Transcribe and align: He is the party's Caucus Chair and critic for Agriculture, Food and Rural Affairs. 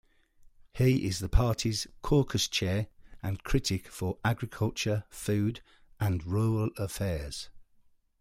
He 0.73 1.05
is 1.05 1.19
the 1.19 1.29
party's 1.29 1.85
Caucus 2.01 2.47
Chair 2.47 2.87
and 3.21 3.43
critic 3.43 3.87
for 3.87 4.17
Agriculture, 4.25 5.03
Food 5.11 5.61
and 5.99 6.25
Rural 6.25 6.71
Affairs. 6.75 7.49